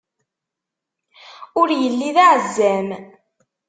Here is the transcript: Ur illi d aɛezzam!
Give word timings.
Ur 1.59 1.67
illi 1.87 2.09
d 2.15 2.17
aɛezzam! 2.25 2.87